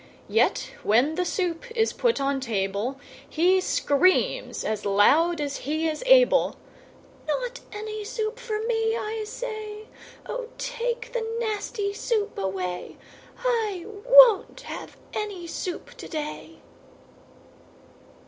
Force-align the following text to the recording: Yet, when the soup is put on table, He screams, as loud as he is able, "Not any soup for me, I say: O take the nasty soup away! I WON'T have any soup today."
Yet, 0.29 0.71
when 0.81 1.13
the 1.13 1.23
soup 1.25 1.65
is 1.75 1.93
put 1.93 2.19
on 2.19 2.39
table, 2.39 2.99
He 3.29 3.61
screams, 3.61 4.63
as 4.63 4.83
loud 4.83 5.39
as 5.39 5.57
he 5.57 5.87
is 5.87 6.01
able, 6.07 6.55
"Not 7.27 7.59
any 7.71 8.03
soup 8.03 8.39
for 8.39 8.59
me, 8.65 8.97
I 8.97 9.23
say: 9.27 9.89
O 10.25 10.47
take 10.57 11.13
the 11.13 11.21
nasty 11.39 11.93
soup 11.93 12.35
away! 12.39 12.97
I 13.45 13.85
WON'T 13.85 14.61
have 14.61 14.97
any 15.13 15.45
soup 15.45 15.91
today." 15.93 16.61